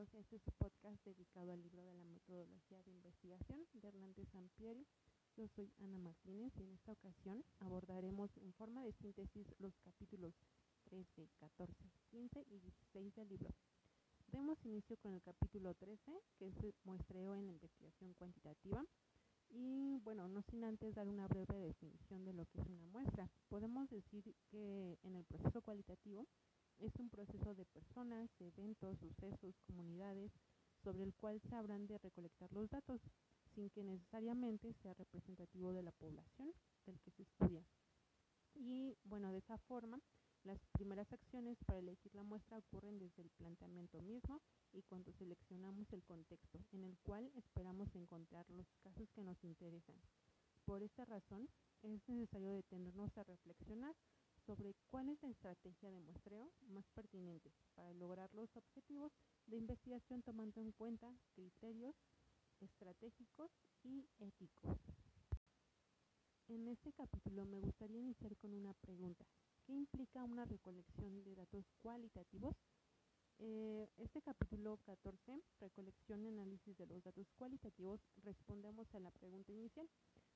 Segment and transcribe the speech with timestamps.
[0.00, 4.86] bienvenidos este su podcast dedicado al libro de la metodología de investigación de Hernández Sampieri.
[5.36, 10.32] Yo soy Ana Martínez y en esta ocasión abordaremos en forma de síntesis los capítulos
[10.84, 11.74] 13, 14,
[12.12, 13.50] 15 y 16 del libro.
[14.28, 16.54] Demos inicio con el capítulo 13, que es
[16.84, 18.82] muestreo en la investigación cuantitativa.
[19.50, 23.28] Y bueno, no sin antes dar una breve definición de lo que es una muestra.
[23.48, 26.26] Podemos decir que en el proceso cualitativo
[26.80, 30.32] es un proceso de personas, eventos, sucesos, comunidades,
[30.82, 33.00] sobre el cual se habrán de recolectar los datos,
[33.54, 36.52] sin que necesariamente sea representativo de la población
[36.86, 37.64] del que se estudia.
[38.54, 40.00] Y bueno, de esa forma,
[40.44, 44.40] las primeras acciones para elegir la muestra ocurren desde el planteamiento mismo
[44.72, 49.96] y cuando seleccionamos el contexto en el cual esperamos encontrar los casos que nos interesan.
[50.64, 51.48] Por esta razón,
[51.82, 53.94] es necesario detenernos a reflexionar
[54.50, 59.12] sobre cuál es la estrategia de muestreo más pertinente para lograr los objetivos
[59.46, 61.94] de investigación tomando en cuenta criterios
[62.58, 63.48] estratégicos
[63.84, 64.76] y éticos.
[66.48, 69.24] En este capítulo me gustaría iniciar con una pregunta.
[69.64, 72.56] ¿Qué implica una recolección de datos cualitativos?
[73.38, 79.52] Eh, este capítulo 14, recolección y análisis de los datos cualitativos, respondemos a la pregunta
[79.52, 79.88] inicial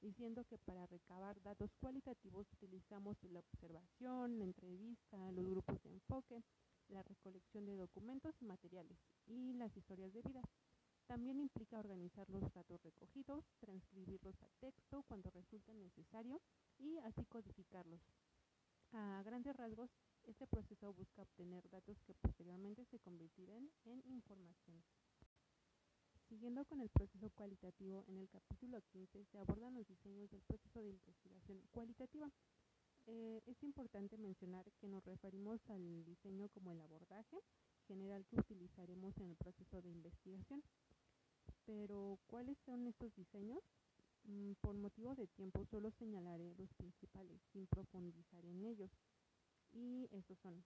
[0.00, 6.42] diciendo que para recabar datos cualitativos utilizamos la observación, la entrevista, los grupos de enfoque,
[6.88, 10.42] la recolección de documentos y materiales y las historias de vida.
[11.06, 16.40] También implica organizar los datos recogidos, transcribirlos a texto cuando resulte necesario
[16.78, 18.00] y así codificarlos.
[18.92, 19.90] A grandes rasgos,
[20.24, 24.82] este proceso busca obtener datos que posteriormente se convertirán en información.
[26.28, 30.82] Siguiendo con el proceso cualitativo, en el capítulo 15 se abordan los diseños del proceso
[30.82, 32.30] de investigación cualitativa.
[33.06, 37.38] Eh, es importante mencionar que nos referimos al diseño como el abordaje
[37.86, 40.62] general que utilizaremos en el proceso de investigación.
[41.64, 43.62] Pero, ¿cuáles son estos diseños?
[44.24, 48.90] Mm, por motivo de tiempo solo señalaré los principales sin profundizar en ellos.
[49.72, 50.62] Y estos son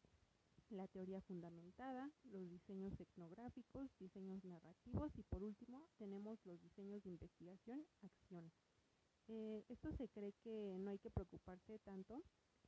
[0.73, 7.11] la teoría fundamentada, los diseños etnográficos, diseños narrativos y por último tenemos los diseños de
[7.11, 8.51] investigación, acción.
[9.29, 12.23] Eh, esto se cree que no hay que preocuparse tanto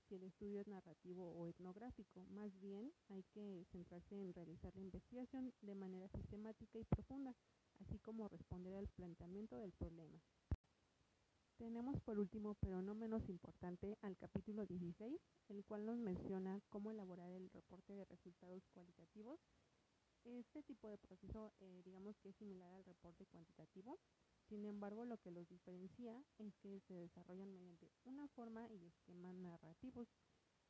[0.09, 4.83] si el estudio es narrativo o etnográfico, más bien hay que centrarse en realizar la
[4.83, 7.35] investigación de manera sistemática y profunda,
[7.81, 10.21] así como responder al planteamiento del problema.
[11.57, 16.91] Tenemos por último, pero no menos importante, al capítulo 16, el cual nos menciona cómo
[16.91, 19.39] elaborar el reporte de resultados cualitativos.
[20.25, 24.01] Este tipo de proceso, eh, digamos que es similar al reporte cuantitativo,
[24.49, 29.35] sin embargo, lo que los diferencia es que se desarrollan mediante una forma y esquemas
[29.35, 30.09] narrativos.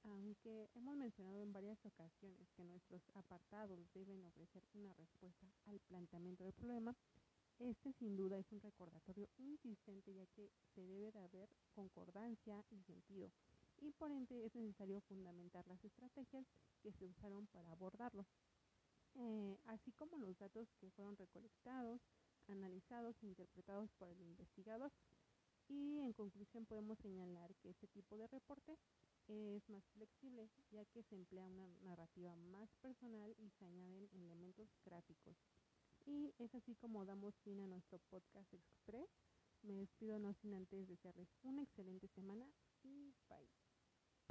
[0.03, 6.45] Aunque hemos mencionado en varias ocasiones que nuestros apartados deben ofrecer una respuesta al planteamiento
[6.45, 6.95] del problema,
[7.59, 12.83] este sin duda es un recordatorio insistente ya que se debe de haber concordancia y
[12.83, 13.31] sentido
[13.81, 16.47] y por ende es necesario fundamentar las estrategias
[16.83, 18.25] que se usaron para abordarlo,
[19.15, 22.01] eh, así como los datos que fueron recolectados,
[22.49, 24.93] analizados e interpretados por el investigador.
[25.69, 28.77] Y en conclusión podemos señalar que este tipo de reporte
[29.29, 34.69] es más flexible ya que se emplea una narrativa más personal y se añaden elementos
[34.85, 35.37] gráficos.
[36.07, 39.09] Y es así como damos fin a nuestro podcast express.
[39.63, 42.47] Me despido no sin antes desearles una excelente semana
[42.83, 43.64] y bye.